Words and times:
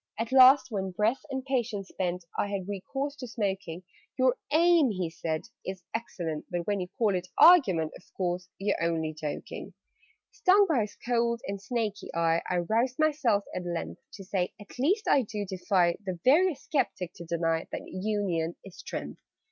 At 0.17 0.31
last, 0.31 0.71
when, 0.71 0.89
breath 0.89 1.21
and 1.29 1.45
patience 1.45 1.89
spent, 1.89 2.25
I 2.35 2.47
had 2.47 2.67
recourse 2.67 3.15
to 3.17 3.27
smoking 3.27 3.83
"Your 4.17 4.35
aim," 4.51 4.89
he 4.89 5.11
said, 5.11 5.43
"is 5.63 5.83
excellent: 5.93 6.45
But 6.49 6.65
when 6.65 6.79
you 6.79 6.87
call 6.97 7.13
it 7.13 7.27
argument 7.37 7.91
Of 7.95 8.11
course 8.15 8.49
you're 8.57 8.81
only 8.83 9.13
joking?" 9.13 9.75
Stung 10.31 10.65
by 10.65 10.81
his 10.81 10.97
cold 11.07 11.41
and 11.47 11.61
snaky 11.61 12.09
eye, 12.15 12.41
I 12.49 12.57
roused 12.67 12.97
myself 12.97 13.43
at 13.55 13.63
length 13.63 14.01
To 14.13 14.23
say 14.23 14.51
"At 14.59 14.79
least 14.79 15.07
I 15.07 15.21
do 15.21 15.45
defy 15.45 15.97
The 16.03 16.19
veriest 16.25 16.71
sceptic 16.71 17.13
to 17.17 17.25
deny 17.25 17.67
That 17.71 17.83
union 17.85 18.55
is 18.65 18.77
strength!" 18.77 19.21